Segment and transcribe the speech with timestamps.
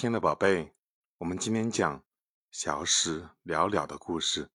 [0.00, 0.72] 亲爱的宝贝，
[1.16, 2.04] 我们今天讲
[2.52, 4.48] 小史了了的故事，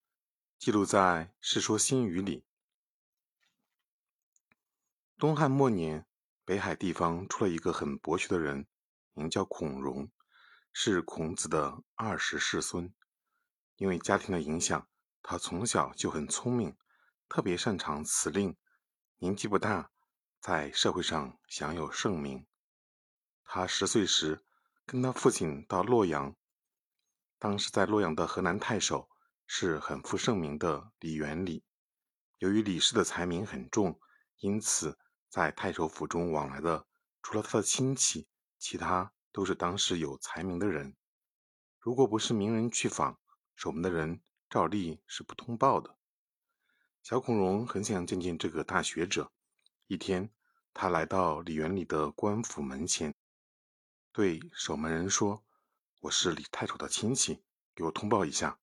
[0.58, 0.98] 记录在
[1.42, 2.46] 《世说新语》里。
[5.18, 6.08] 东汉末年，
[6.46, 8.66] 北海地方出了一个很博学的人，
[9.12, 10.10] 名叫孔融，
[10.72, 12.94] 是孔子的二十世孙。
[13.76, 14.88] 因为家庭的影响，
[15.22, 16.78] 他从小就很聪明，
[17.28, 18.56] 特别擅长辞令。
[19.18, 19.92] 年纪不大，
[20.40, 22.48] 在社会上享有盛名。
[23.44, 24.46] 他十岁时。
[24.86, 26.36] 跟他父亲到洛阳，
[27.40, 29.10] 当时在洛阳的河南太守
[29.48, 31.64] 是很负盛名的李元礼。
[32.40, 34.00] 由于李氏的财名很重，
[34.40, 36.86] 因此在太守府中往来的
[37.22, 38.28] 除了他的亲戚，
[38.60, 40.96] 其他都是当时有才名的人。
[41.80, 43.20] 如果不是名人去访，
[43.56, 45.98] 守门的人照例是不通报的。
[47.02, 49.32] 小孔融很想见见这个大学者。
[49.88, 50.30] 一天，
[50.74, 53.16] 他来到李元礼的官府门前。
[54.14, 55.44] 对守门人说
[56.02, 57.42] ：“我是李太守的亲戚，
[57.74, 58.60] 给我通报一下。”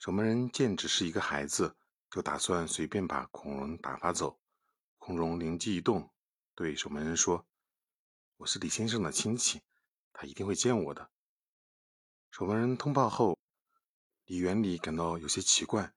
[0.00, 1.76] 守门人见只是一个孩子，
[2.10, 4.40] 就打算随便把孔融打发走。
[4.96, 6.10] 孔融灵机一动，
[6.54, 7.46] 对守门人说
[8.38, 9.60] ：“我是李先生的亲戚，
[10.14, 11.10] 他一定会见我的。”
[12.32, 13.38] 守门人通报后，
[14.24, 15.92] 李元礼感到有些奇怪，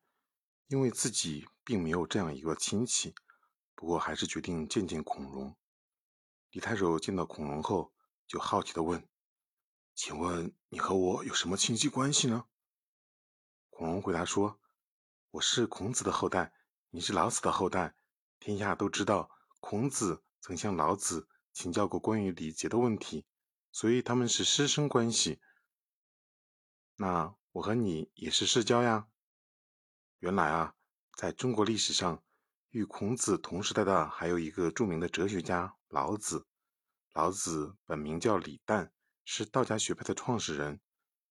[0.67, 3.16] 因为自己并没有这样一个亲戚，
[3.75, 5.55] 不过还是决定见见孔融。
[6.51, 7.94] 李太守见到孔融后，
[8.30, 9.09] 就好奇的问
[9.95, 12.45] ：“请问你和我有什么亲戚关系呢？”
[13.72, 14.61] 孔融回答说
[15.31, 16.53] ：“我是孔子的后代，
[16.91, 17.95] 你是老子的后代。
[18.39, 23.25] 天下都知道，孔子曾向老子请教过关于礼节的问题，
[23.72, 25.41] 所以他们是师生关系。
[26.97, 29.07] 那我和你也是世交呀。
[30.19, 30.75] 原来啊，
[31.17, 32.23] 在中国历史上，
[32.69, 36.45] 与孔子同时代的还有一个著名的哲学家老子。”
[37.13, 38.91] 老子本名叫李旦，
[39.25, 40.79] 是道家学派的创始人。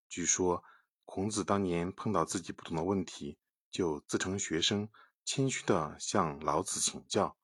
[0.08, 0.64] 据说
[1.04, 3.38] 孔子当年碰到自己不懂的问题，
[3.70, 4.88] 就自称学生，
[5.25, 7.36] 谦虚地向老子请教。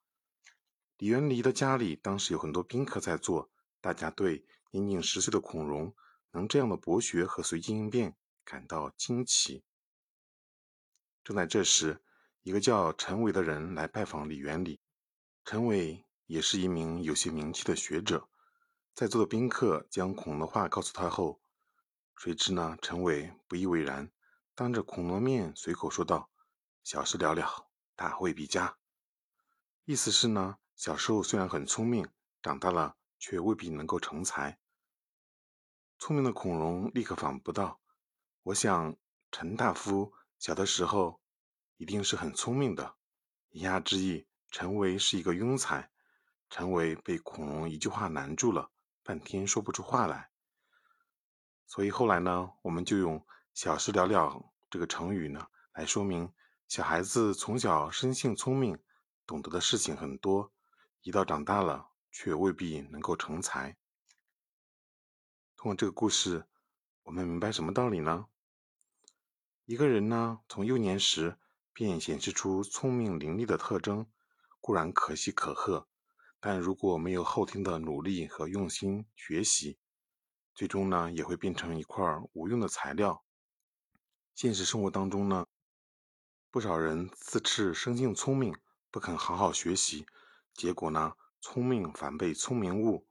[0.99, 3.51] 李元礼的家里当时有很多宾客在座，
[3.81, 5.95] 大家对年仅十岁的孔融
[6.33, 9.63] 能这样的博学和随机应变感到惊奇。
[11.23, 12.03] 正在这时，
[12.43, 14.81] 一个叫陈伟的人来拜访李元礼。
[15.45, 16.05] 陈伟。
[16.27, 18.29] 也是一名有些名气的学者，
[18.95, 21.41] 在座的宾客将孔融的话告诉他后，
[22.17, 22.79] 谁知呢？
[22.81, 24.11] 陈伟不以为然，
[24.55, 26.31] 当着孔融面随口说道
[26.83, 28.79] ：“小事了了，大未必佳。”
[29.85, 32.09] 意思是呢，小时候虽然很聪明，
[32.41, 34.59] 长大了却未必能够成才。
[35.99, 37.81] 聪明的孔融立刻反驳道
[38.45, 38.97] ：“我想
[39.31, 41.21] 陈大夫小的时候
[41.77, 42.97] 一定是很聪明的。”
[43.51, 45.91] 言下之意，陈伟是一个庸才。
[46.57, 48.71] 陈伟被恐龙一句话难住了，
[49.03, 50.31] 半天说不出话来。
[51.67, 56.33] 所以后来呢，我们就用“小事了了”这个成语呢，来说明
[56.69, 58.79] 小孩子从小生性聪明，
[59.27, 60.53] 懂得的事情很多，
[61.03, 63.77] 一到长大了却未必能够成才。
[65.57, 66.47] 通过这个故事，
[67.03, 68.27] 我们明白什么道理呢？
[69.65, 71.37] 一个人呢，从幼年时
[71.73, 74.07] 便显示出聪明伶俐的特征，
[74.61, 75.89] 固然可喜可贺。
[76.47, 79.79] 但如果没有后天的努力和用心学习，
[80.55, 83.25] 最终呢也会变成一块无用的材料。
[84.35, 85.47] 现实生活当中呢，
[86.51, 88.55] 不少人自恃生性聪明，
[88.91, 90.05] 不肯好好学习，
[90.53, 93.07] 结果呢聪明反被聪明误，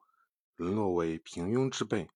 [0.55, 2.07] 沦落为平庸之辈。